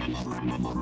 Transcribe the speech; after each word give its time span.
Estrada. 0.00 0.80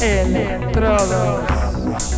Electrodos. 0.00 2.17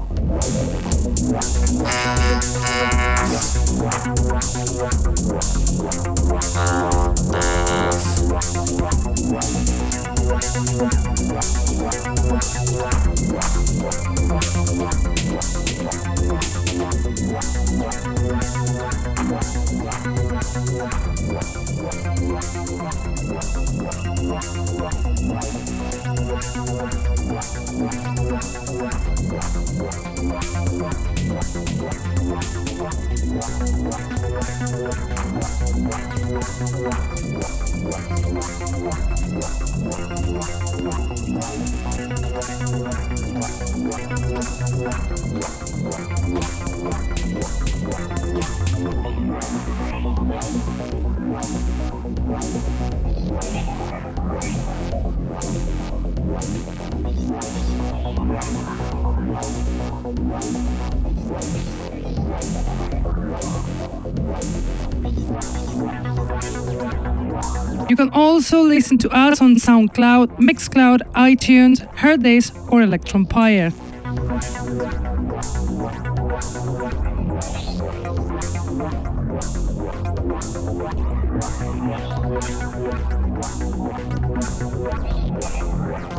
Listen 68.81 68.97
to 68.97 69.09
us 69.15 69.39
on 69.41 69.53
SoundCloud, 69.53 70.39
Mixcloud, 70.39 71.01
iTunes, 71.13 71.87
Hearthis, 71.93 72.49
or 72.71 72.81
Electronpire. 72.81 73.69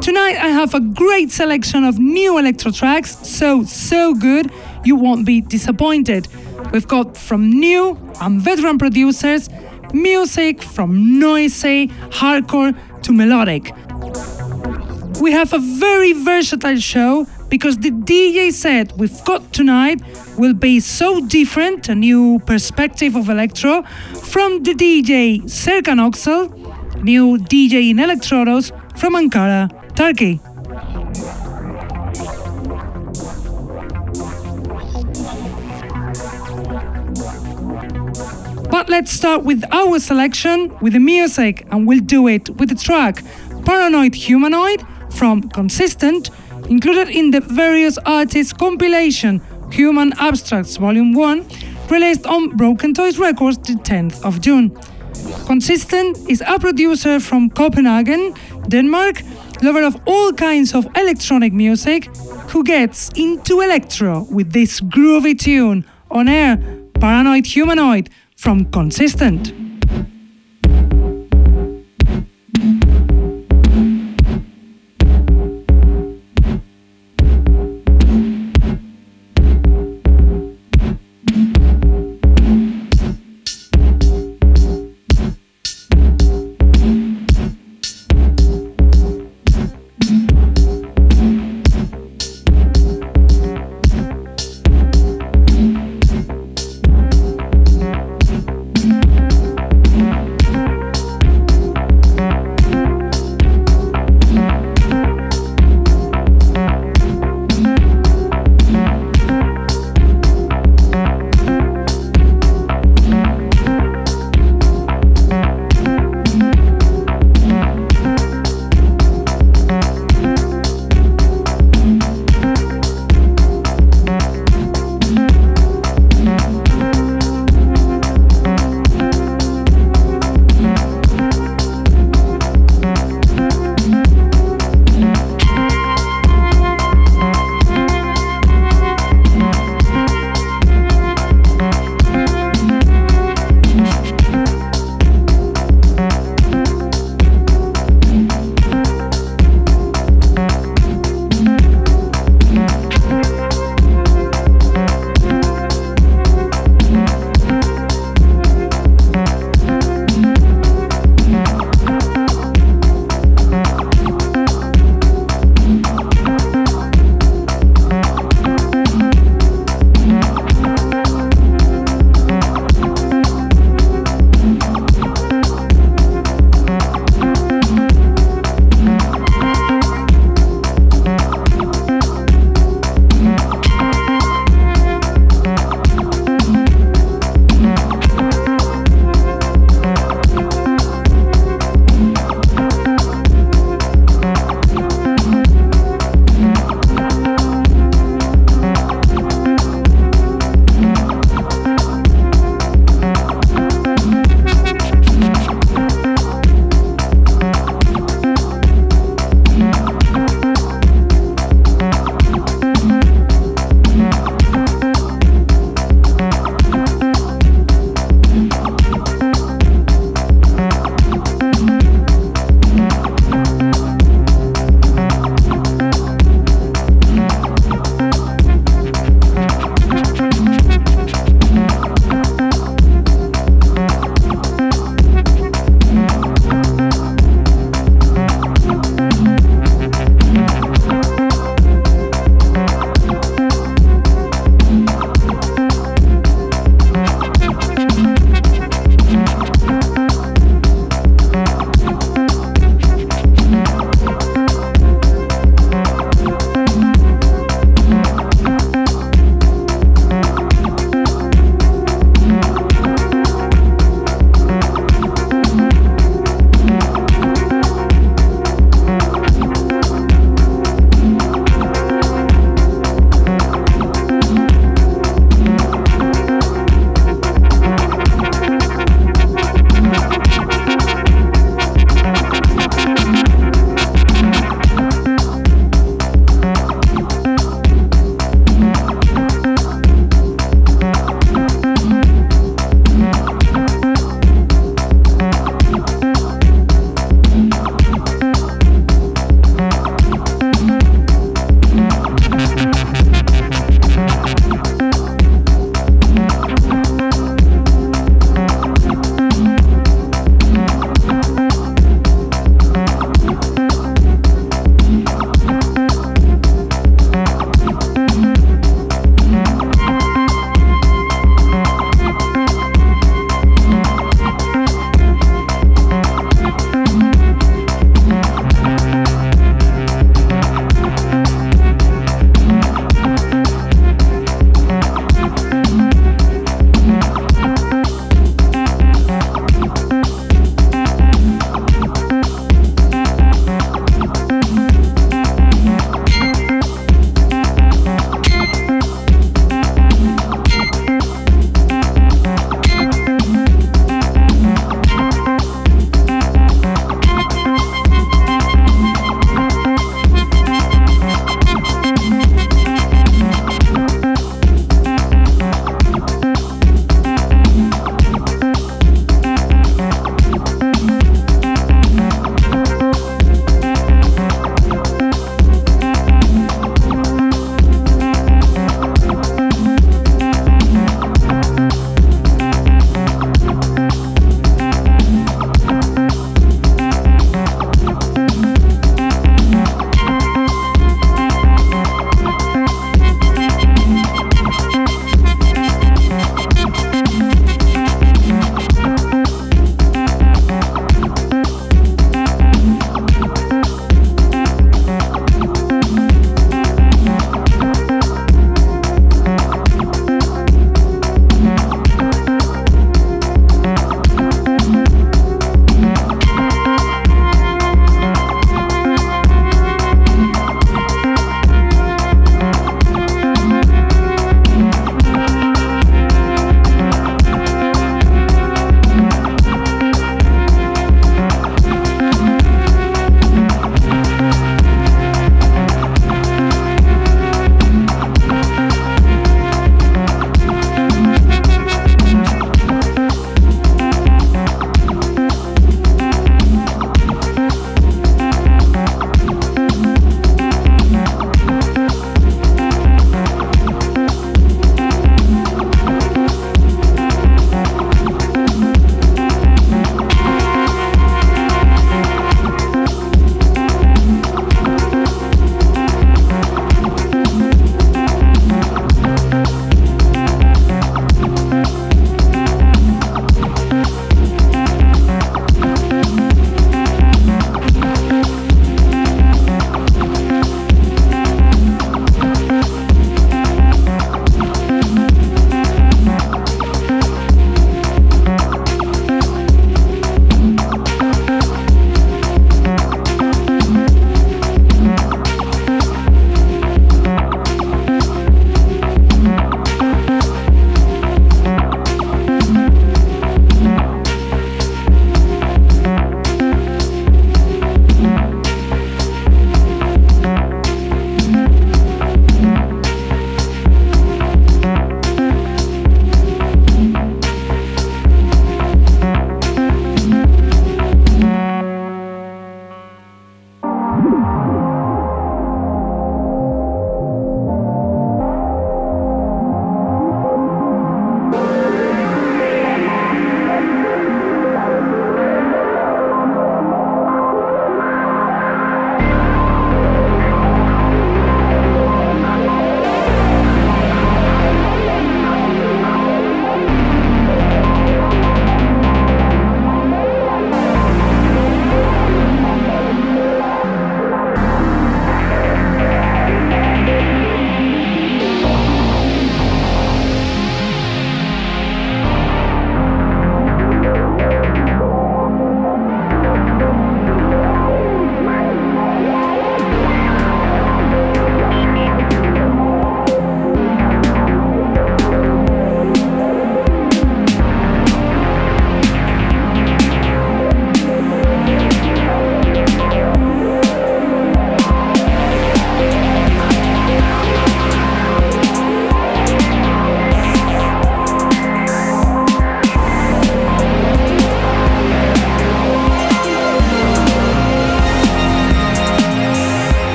Tonight 0.00 0.36
I 0.36 0.48
have 0.50 0.74
a 0.74 0.80
great 0.80 1.32
selection 1.32 1.82
of 1.82 1.98
new 1.98 2.38
electro 2.38 2.70
tracks, 2.70 3.18
so, 3.26 3.64
so 3.64 4.14
good 4.14 4.52
you 4.84 4.94
won't 4.94 5.26
be 5.26 5.40
disappointed. 5.40 6.28
We've 6.72 6.86
got 6.86 7.16
from 7.16 7.50
new 7.50 7.98
and 8.20 8.40
veteran 8.40 8.78
producers 8.78 9.48
music 9.94 10.60
from 10.60 11.18
noisy, 11.20 11.90
hardcore 12.14 12.72
to 13.02 13.12
melodic. 13.12 13.72
We 15.20 15.32
have 15.32 15.52
a 15.52 15.58
very 15.58 16.12
versatile 16.12 16.78
show 16.78 17.26
because 17.48 17.78
the 17.78 17.90
DJ 17.90 18.52
set 18.52 18.92
we've 18.98 19.24
got 19.24 19.52
tonight 19.52 20.00
will 20.36 20.54
be 20.54 20.80
so 20.80 21.20
different, 21.26 21.88
a 21.88 21.94
new 21.94 22.40
perspective 22.46 23.16
of 23.16 23.28
electro, 23.28 23.82
from 24.32 24.62
the 24.62 24.74
DJ 24.74 25.42
Serkan 25.42 26.00
Oksal, 26.00 26.50
new 27.02 27.38
DJ 27.38 27.90
in 27.90 27.98
Electrodos 27.98 28.72
from 28.98 29.14
Ankara, 29.14 29.70
Turkey. 29.94 30.40
But 38.74 38.88
let's 38.88 39.12
start 39.12 39.44
with 39.44 39.62
our 39.70 40.00
selection 40.00 40.76
with 40.80 40.94
the 40.94 40.98
music, 40.98 41.64
and 41.70 41.86
we'll 41.86 42.00
do 42.00 42.26
it 42.26 42.50
with 42.58 42.70
the 42.70 42.74
track 42.74 43.22
Paranoid 43.64 44.16
Humanoid 44.16 44.82
from 45.10 45.48
Consistent, 45.50 46.30
included 46.68 47.08
in 47.08 47.30
the 47.30 47.40
various 47.40 47.98
artists 47.98 48.52
compilation 48.52 49.40
Human 49.70 50.12
Abstracts 50.18 50.76
Volume 50.76 51.12
1, 51.12 51.46
released 51.88 52.26
on 52.26 52.56
Broken 52.56 52.92
Toys 52.92 53.16
Records 53.16 53.58
the 53.58 53.74
10th 53.74 54.24
of 54.24 54.40
June. 54.40 54.76
Consistent 55.46 56.18
is 56.28 56.42
a 56.44 56.58
producer 56.58 57.20
from 57.20 57.50
Copenhagen, 57.50 58.34
Denmark, 58.66 59.22
lover 59.62 59.84
of 59.84 59.96
all 60.04 60.32
kinds 60.32 60.74
of 60.74 60.84
electronic 60.96 61.52
music, 61.52 62.06
who 62.50 62.64
gets 62.64 63.10
into 63.10 63.60
electro 63.60 64.26
with 64.32 64.50
this 64.50 64.80
groovy 64.80 65.38
tune 65.38 65.84
on 66.10 66.26
air, 66.26 66.56
Paranoid 66.94 67.46
Humanoid 67.46 68.10
from 68.44 68.66
consistent. 68.66 69.63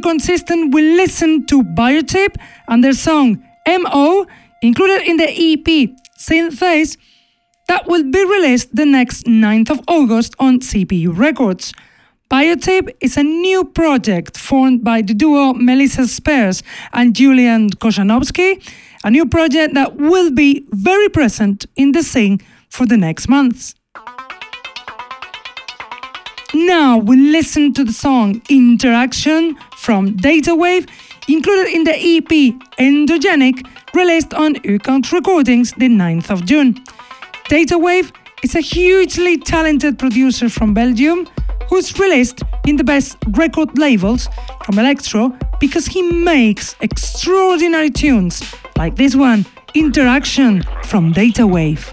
Consistent, 0.00 0.74
we 0.74 0.82
listen 0.96 1.46
to 1.46 1.62
Biotip 1.62 2.36
and 2.68 2.82
their 2.82 2.92
song 2.92 3.42
MO, 3.68 4.26
included 4.62 5.06
in 5.06 5.16
the 5.16 5.28
EP 5.28 5.90
Synthase, 6.18 6.96
that 7.68 7.86
will 7.86 8.02
be 8.10 8.24
released 8.24 8.74
the 8.74 8.86
next 8.86 9.26
9th 9.26 9.70
of 9.70 9.80
August 9.86 10.34
on 10.38 10.60
CPU 10.60 11.16
Records. 11.16 11.72
Biotip 12.30 12.90
is 13.00 13.16
a 13.16 13.22
new 13.22 13.64
project 13.64 14.36
formed 14.38 14.84
by 14.84 15.02
the 15.02 15.14
duo 15.14 15.52
Melissa 15.54 16.06
Spears 16.06 16.62
and 16.92 17.14
Julian 17.14 17.70
Koshanovsky, 17.70 18.62
a 19.04 19.10
new 19.10 19.26
project 19.26 19.74
that 19.74 19.96
will 19.96 20.30
be 20.30 20.64
very 20.70 21.08
present 21.08 21.66
in 21.76 21.92
the 21.92 22.02
scene 22.02 22.40
for 22.68 22.86
the 22.86 22.96
next 22.96 23.28
months. 23.28 23.74
Now 26.54 26.98
we 26.98 27.16
listen 27.16 27.72
to 27.74 27.84
the 27.84 27.92
song 27.92 28.42
Interaction 28.48 29.56
from 29.80 30.16
Datawave, 30.16 30.88
included 31.28 31.74
in 31.74 31.84
the 31.84 31.94
EP 31.94 32.30
Endogenic, 32.78 33.66
released 33.94 34.34
on 34.34 34.54
Ukant 34.56 35.10
Recordings 35.10 35.72
the 35.72 35.88
9th 35.88 36.30
of 36.30 36.44
June. 36.44 36.74
Datawave 37.48 38.12
is 38.42 38.54
a 38.54 38.60
hugely 38.60 39.38
talented 39.38 39.98
producer 39.98 40.48
from 40.48 40.74
Belgium 40.74 41.26
who's 41.68 41.98
released 41.98 42.42
in 42.66 42.76
the 42.76 42.84
best 42.84 43.16
record 43.30 43.78
labels 43.78 44.28
from 44.64 44.78
electro 44.78 45.32
because 45.60 45.86
he 45.86 46.02
makes 46.02 46.76
extraordinary 46.80 47.90
tunes 47.90 48.42
like 48.76 48.96
this 48.96 49.14
one, 49.14 49.46
Interaction 49.74 50.62
from 50.84 51.12
Datawave. 51.12 51.92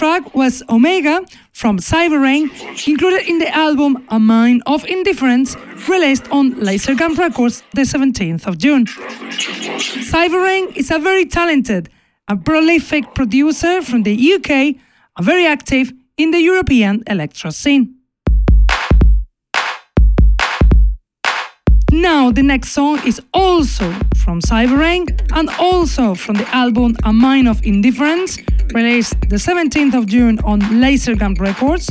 Track 0.00 0.34
was 0.34 0.62
Omega 0.70 1.22
from 1.52 1.76
Cyberrain, 1.76 2.48
included 2.88 3.28
in 3.28 3.38
the 3.38 3.54
album 3.54 4.02
A 4.08 4.18
Mind 4.18 4.62
of 4.64 4.82
Indifference, 4.86 5.54
released 5.86 6.26
on 6.30 6.58
Laser 6.58 6.94
Gun 6.94 7.14
Records 7.16 7.62
the 7.74 7.82
17th 7.82 8.46
of 8.46 8.56
June. 8.56 8.86
Cyberrain 8.86 10.74
is 10.74 10.90
a 10.90 10.98
very 10.98 11.26
talented 11.26 11.90
and 12.28 12.42
prolific 12.42 13.14
producer 13.14 13.82
from 13.82 14.04
the 14.04 14.16
UK 14.34 14.50
and 14.50 15.26
very 15.32 15.44
active 15.44 15.92
in 16.16 16.30
the 16.30 16.40
European 16.40 17.02
electro 17.06 17.50
scene. 17.50 17.96
Now, 21.92 22.30
the 22.30 22.42
next 22.42 22.70
song 22.70 23.00
is 23.06 23.20
also 23.34 23.92
from 24.16 24.40
Cyberrain 24.40 25.04
and 25.32 25.50
also 25.58 26.14
from 26.14 26.36
the 26.36 26.48
album 26.54 26.96
A 27.04 27.12
Mind 27.12 27.48
of 27.48 27.62
Indifference, 27.64 28.38
released 28.72 29.20
the 29.28 29.36
17th 29.36 29.94
of 29.94 30.06
June 30.06 30.38
on 30.40 30.60
Lasergun 30.60 31.38
Records. 31.38 31.90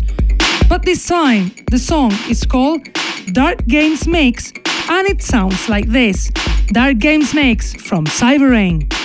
But 0.67 0.83
this 0.83 1.07
time, 1.07 1.51
the 1.71 1.79
song 1.79 2.11
is 2.29 2.45
called 2.45 2.87
Dark 3.31 3.65
Games 3.67 4.07
Mix 4.07 4.51
and 4.89 5.07
it 5.07 5.21
sounds 5.21 5.69
like 5.69 5.87
this 5.87 6.29
Dark 6.67 6.99
Games 6.99 7.33
Mix 7.33 7.73
from 7.73 8.05
Cyberrain. 8.05 8.98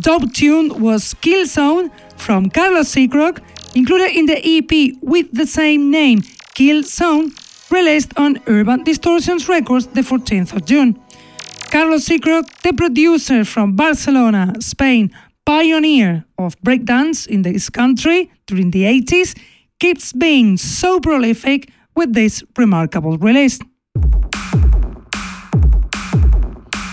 Dub 0.00 0.32
tune 0.32 0.80
was 0.80 1.14
Kill 1.14 1.44
Zone 1.44 1.90
from 2.16 2.48
Carlos 2.48 2.94
Seacrock, 2.94 3.40
included 3.74 4.16
in 4.16 4.26
the 4.26 4.38
EP 4.38 4.96
with 5.02 5.30
the 5.32 5.46
same 5.46 5.90
name, 5.90 6.22
Kill 6.54 6.82
Zone, 6.82 7.32
released 7.70 8.12
on 8.16 8.38
Urban 8.46 8.82
Distortions 8.82 9.48
Records 9.48 9.88
the 9.88 10.00
14th 10.00 10.54
of 10.54 10.64
June. 10.64 10.98
Carlos 11.70 12.08
Seacrock, 12.08 12.44
the 12.62 12.72
producer 12.72 13.44
from 13.44 13.76
Barcelona, 13.76 14.54
Spain, 14.60 15.10
pioneer 15.44 16.24
of 16.38 16.58
breakdance 16.60 17.26
in 17.26 17.42
this 17.42 17.68
country 17.68 18.30
during 18.46 18.70
the 18.70 18.84
80s, 18.84 19.38
keeps 19.78 20.12
being 20.12 20.56
so 20.56 20.98
prolific 20.98 21.70
with 21.94 22.14
this 22.14 22.42
remarkable 22.56 23.18
release. 23.18 23.58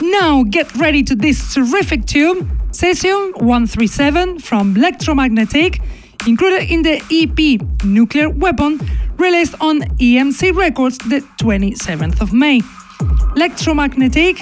Now 0.02 0.44
get 0.44 0.76
ready 0.76 1.04
to 1.04 1.16
this 1.16 1.54
terrific 1.54 2.06
tune, 2.06 2.57
Session 2.72 3.34
137 3.36 4.40
from 4.40 4.76
Electromagnetic, 4.76 5.82
included 6.28 6.70
in 6.70 6.84
the 6.84 7.02
EP 7.10 7.62
Nuclear 7.86 8.30
Weapon, 8.30 8.80
released 9.18 9.56
on 9.62 9.82
EMC 9.98 10.56
Records 10.56 10.98
the 11.00 11.22
27th 11.42 12.22
of 12.22 12.34
May. 12.34 12.62
Electromagnetic, 13.36 14.38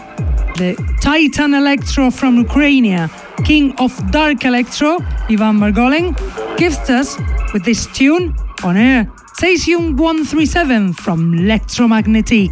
the 0.57 0.75
Titan 1.01 1.53
Electro 1.53 2.09
from 2.09 2.37
Ukraine, 2.37 3.09
king 3.43 3.73
of 3.79 3.91
dark 4.11 4.43
electro, 4.43 4.97
Ivan 5.29 5.59
Margolin, 5.59 6.15
gifts 6.57 6.89
us 6.89 7.17
with 7.53 7.63
this 7.63 7.85
tune 7.87 8.35
on 8.63 8.75
air. 8.75 9.09
Session 9.35 9.95
137 9.97 10.93
from 10.93 11.33
Electromagnetic. 11.33 12.51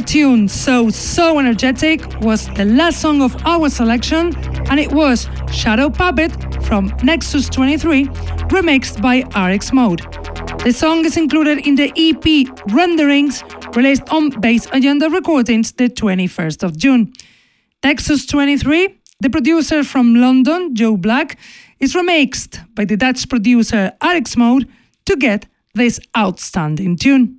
Tune, 0.00 0.48
so 0.48 0.90
so 0.90 1.38
energetic, 1.38 2.00
was 2.20 2.48
the 2.54 2.64
last 2.64 3.00
song 3.00 3.22
of 3.22 3.34
our 3.44 3.68
selection, 3.68 4.34
and 4.70 4.80
it 4.80 4.92
was 4.92 5.28
Shadow 5.50 5.90
Puppet 5.90 6.32
from 6.64 6.92
Nexus 7.02 7.48
23, 7.48 8.06
remixed 8.48 9.00
by 9.00 9.24
RX 9.38 9.72
Mode. 9.72 10.00
The 10.64 10.72
song 10.72 11.04
is 11.04 11.16
included 11.16 11.66
in 11.66 11.76
the 11.76 11.92
EP 11.96 12.48
Renderings, 12.72 13.42
released 13.76 14.02
on 14.10 14.30
Bass 14.40 14.66
Agenda 14.72 15.08
Recordings 15.08 15.72
the 15.72 15.88
21st 15.88 16.62
of 16.62 16.76
June. 16.76 17.12
Nexus 17.84 18.26
23, 18.26 18.98
the 19.20 19.30
producer 19.30 19.84
from 19.84 20.14
London, 20.14 20.74
Joe 20.74 20.96
Black, 20.96 21.38
is 21.80 21.94
remixed 21.94 22.64
by 22.74 22.84
the 22.84 22.96
Dutch 22.96 23.28
producer 23.28 23.92
RX 24.02 24.36
Mode 24.36 24.68
to 25.04 25.16
get 25.16 25.46
this 25.74 26.00
outstanding 26.16 26.96
tune. 26.96 27.35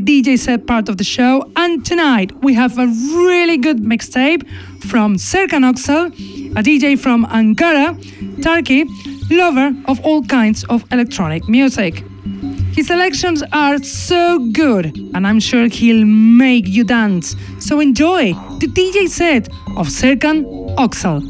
DJ 0.00 0.38
set 0.38 0.66
part 0.66 0.88
of 0.88 0.96
the 0.96 1.04
show, 1.04 1.50
and 1.56 1.84
tonight 1.84 2.32
we 2.42 2.54
have 2.54 2.78
a 2.78 2.86
really 2.86 3.56
good 3.56 3.78
mixtape 3.78 4.48
from 4.82 5.16
Serkan 5.16 5.64
Oksal, 5.70 6.06
a 6.56 6.62
DJ 6.62 6.98
from 6.98 7.26
Ankara, 7.26 7.94
Turkey, 8.42 8.84
lover 9.30 9.74
of 9.86 10.00
all 10.04 10.22
kinds 10.22 10.64
of 10.64 10.84
electronic 10.90 11.48
music. 11.48 12.02
His 12.72 12.86
selections 12.86 13.42
are 13.52 13.82
so 13.82 14.38
good, 14.52 14.96
and 15.14 15.26
I'm 15.26 15.40
sure 15.40 15.68
he'll 15.68 16.06
make 16.06 16.66
you 16.66 16.84
dance. 16.84 17.36
So 17.58 17.80
enjoy 17.80 18.32
the 18.58 18.68
DJ 18.68 19.08
set 19.08 19.48
of 19.76 19.88
Serkan 19.88 20.44
Oksal. 20.76 21.20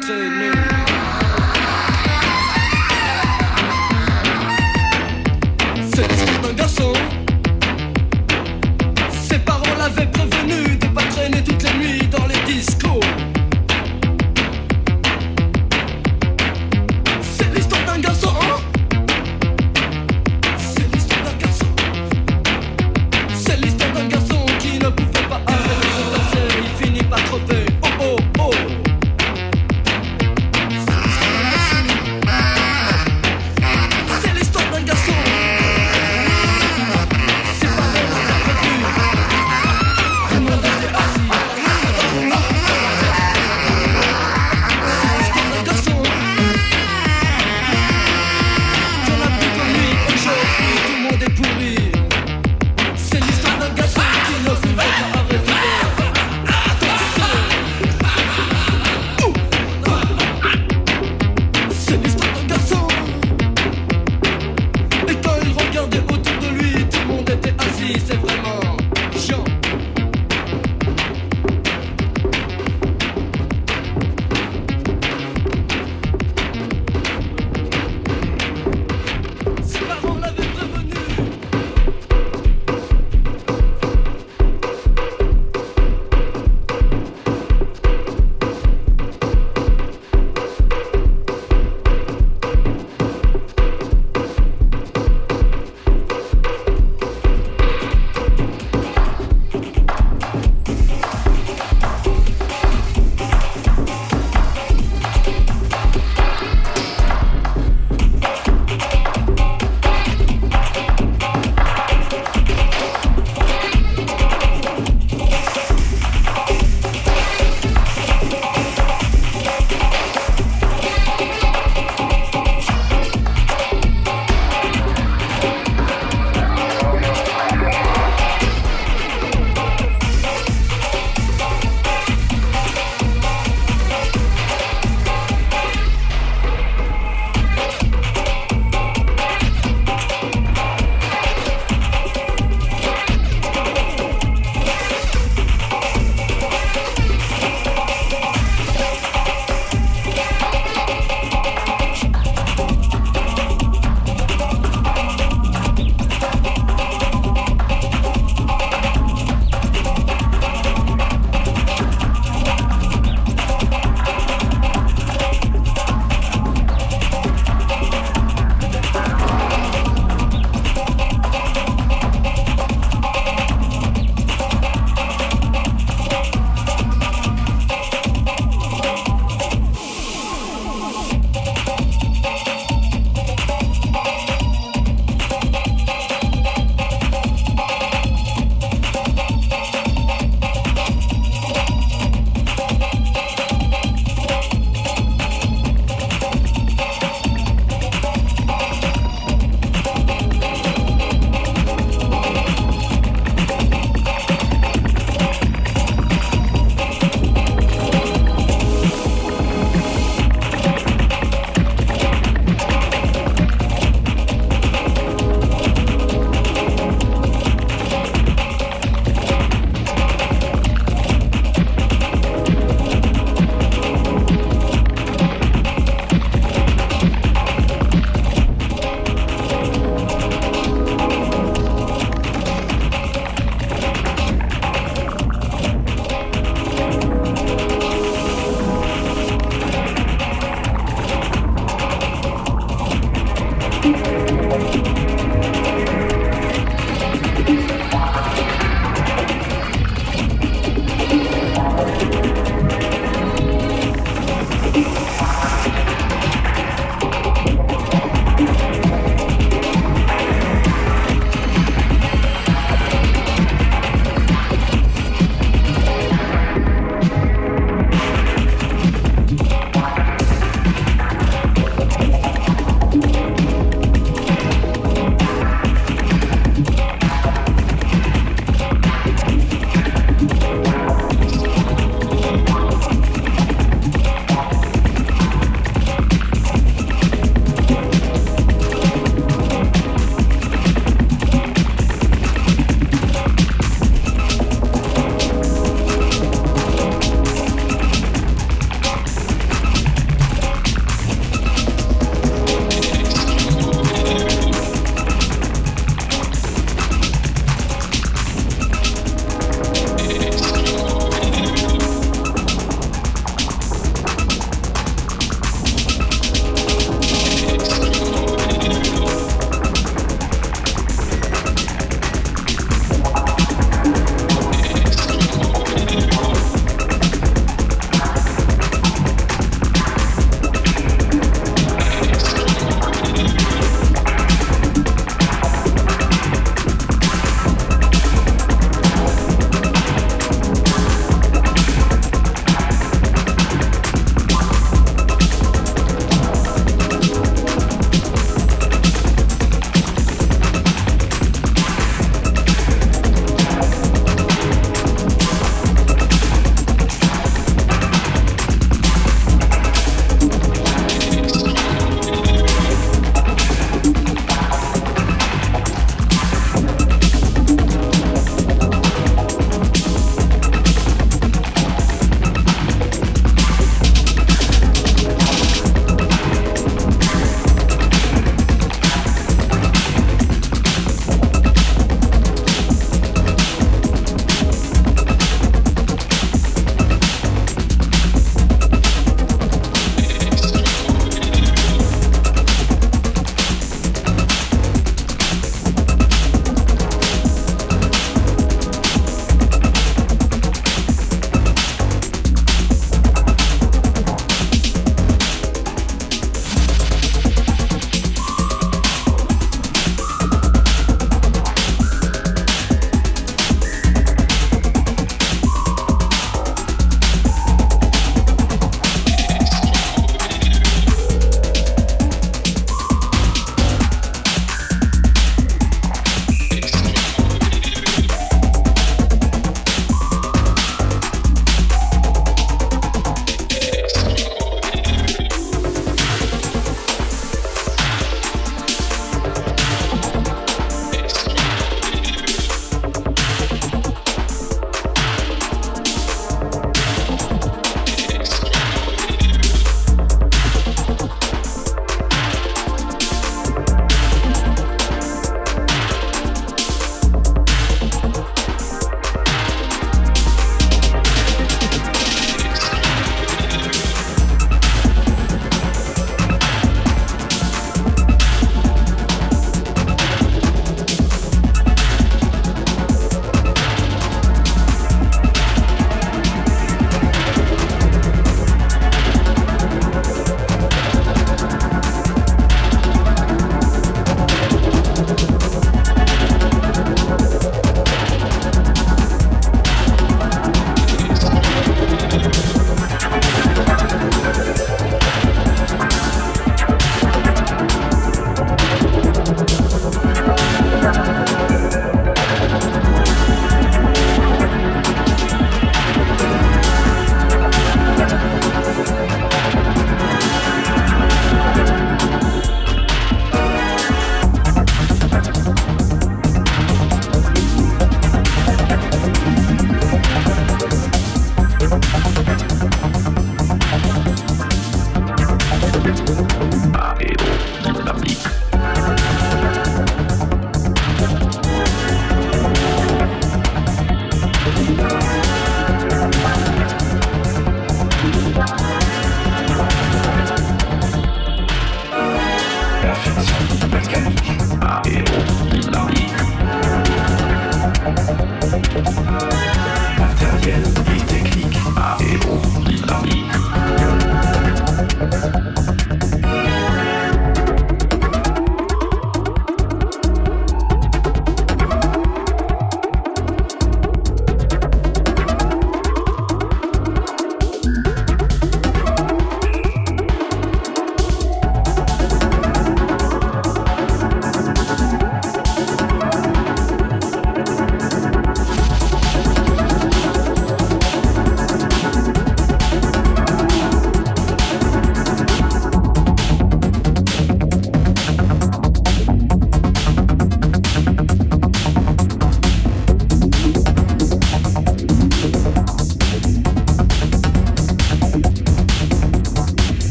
Prévenu 0.00 0.45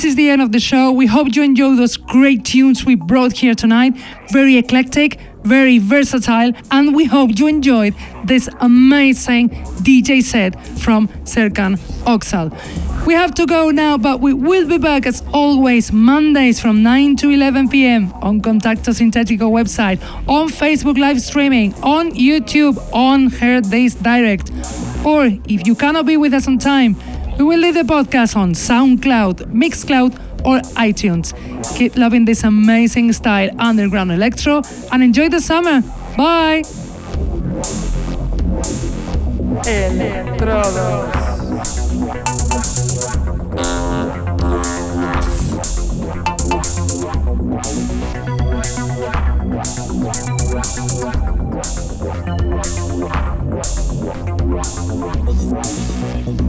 this 0.00 0.12
is 0.12 0.16
the 0.16 0.30
end 0.30 0.40
of 0.40 0.50
the 0.50 0.58
show. 0.58 0.90
We 0.90 1.04
hope 1.04 1.36
you 1.36 1.42
enjoyed 1.42 1.76
those 1.76 1.98
great 1.98 2.42
tunes 2.46 2.86
we 2.86 2.94
brought 2.94 3.32
here 3.32 3.54
tonight. 3.54 3.92
Very 4.30 4.56
eclectic, 4.56 5.20
very 5.42 5.76
versatile, 5.76 6.52
and 6.70 6.94
we 6.94 7.04
hope 7.04 7.38
you 7.38 7.48
enjoyed 7.48 7.94
this 8.24 8.48
amazing 8.60 9.50
DJ 9.84 10.22
set 10.22 10.58
from 10.78 11.08
Serkan 11.24 11.76
Oksal. 12.06 12.48
We 13.04 13.12
have 13.12 13.34
to 13.34 13.44
go 13.44 13.70
now, 13.70 13.98
but 13.98 14.20
we 14.20 14.32
will 14.32 14.66
be 14.66 14.78
back 14.78 15.04
as 15.04 15.22
always 15.34 15.92
Mondays 15.92 16.58
from 16.58 16.82
9 16.82 17.16
to 17.16 17.28
11 17.28 17.68
p.m. 17.68 18.10
on 18.22 18.40
Contacto 18.40 18.94
Sintetico 18.94 19.50
website, 19.50 20.00
on 20.26 20.48
Facebook 20.48 20.96
live 20.96 21.20
streaming, 21.20 21.74
on 21.82 22.12
YouTube, 22.12 22.78
on 22.94 23.28
Heard 23.28 23.68
Days 23.68 23.96
Direct. 23.96 24.50
Or 25.04 25.26
if 25.26 25.66
you 25.66 25.74
cannot 25.74 26.06
be 26.06 26.16
with 26.16 26.32
us 26.32 26.46
on 26.48 26.56
time, 26.56 26.96
we 27.40 27.46
will 27.46 27.58
leave 27.58 27.72
the 27.72 27.82
podcast 27.82 28.36
on 28.36 28.52
SoundCloud, 28.52 29.46
Mixcloud, 29.46 30.12
or 30.44 30.58
iTunes. 30.76 31.32
Keep 31.74 31.96
loving 31.96 32.26
this 32.26 32.44
amazing 32.44 33.14
style, 33.14 33.48
underground 33.58 34.12
electro, 34.12 34.60
and 34.92 35.02
enjoy 35.02 35.30
the 35.30 35.40
summer. 35.40 35.80
Bye! 36.18 36.64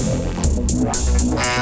Thank 0.00 1.59